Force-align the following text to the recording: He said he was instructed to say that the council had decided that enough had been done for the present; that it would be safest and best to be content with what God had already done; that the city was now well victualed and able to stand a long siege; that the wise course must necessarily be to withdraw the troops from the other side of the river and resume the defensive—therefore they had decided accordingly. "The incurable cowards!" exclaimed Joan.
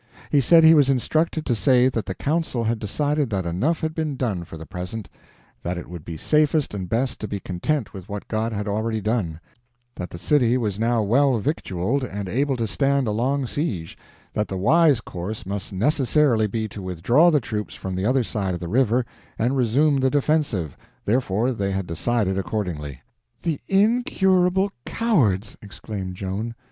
He 0.31 0.41
said 0.41 0.63
he 0.63 0.73
was 0.73 0.89
instructed 0.89 1.45
to 1.45 1.53
say 1.53 1.87
that 1.87 2.07
the 2.07 2.15
council 2.15 2.63
had 2.63 2.79
decided 2.79 3.29
that 3.29 3.45
enough 3.45 3.81
had 3.81 3.93
been 3.93 4.15
done 4.15 4.43
for 4.45 4.57
the 4.57 4.65
present; 4.65 5.07
that 5.61 5.77
it 5.77 5.87
would 5.87 6.03
be 6.03 6.17
safest 6.17 6.73
and 6.73 6.89
best 6.89 7.19
to 7.19 7.27
be 7.27 7.39
content 7.39 7.93
with 7.93 8.09
what 8.09 8.27
God 8.27 8.51
had 8.51 8.67
already 8.67 8.99
done; 8.99 9.39
that 9.93 10.09
the 10.09 10.17
city 10.17 10.57
was 10.57 10.79
now 10.79 11.03
well 11.03 11.37
victualed 11.37 12.03
and 12.03 12.27
able 12.27 12.57
to 12.57 12.65
stand 12.65 13.05
a 13.07 13.11
long 13.11 13.45
siege; 13.45 13.95
that 14.33 14.47
the 14.47 14.57
wise 14.57 15.01
course 15.01 15.45
must 15.45 15.71
necessarily 15.71 16.47
be 16.47 16.67
to 16.69 16.81
withdraw 16.81 17.29
the 17.29 17.39
troops 17.39 17.75
from 17.75 17.93
the 17.95 18.03
other 18.03 18.23
side 18.23 18.55
of 18.55 18.59
the 18.59 18.67
river 18.67 19.05
and 19.37 19.55
resume 19.55 19.99
the 19.99 20.09
defensive—therefore 20.09 21.51
they 21.51 21.69
had 21.71 21.85
decided 21.85 22.39
accordingly. 22.39 23.03
"The 23.43 23.59
incurable 23.67 24.71
cowards!" 24.83 25.57
exclaimed 25.61 26.15
Joan. 26.15 26.55